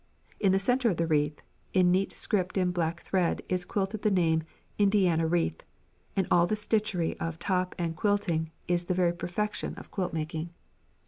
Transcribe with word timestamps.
In 0.39 0.51
the 0.51 0.57
centre 0.57 0.89
of 0.89 0.97
the 0.97 1.05
wreath, 1.05 1.43
in 1.73 1.91
neat 1.91 2.11
script 2.11 2.57
in 2.57 2.71
black 2.71 3.01
thread, 3.01 3.43
is 3.47 3.65
quilted 3.65 4.01
the 4.01 4.09
name 4.09 4.41
"Indiana 4.79 5.27
Wreath," 5.27 5.63
and 6.15 6.25
all 6.31 6.47
the 6.47 6.55
stitchery 6.55 7.15
of 7.19 7.37
top 7.37 7.75
and 7.77 7.95
quilting 7.95 8.49
is 8.67 8.85
the 8.85 8.95
very 8.95 9.13
perfection 9.13 9.75
of 9.75 9.91
quilt 9.91 10.11
making. 10.11 10.49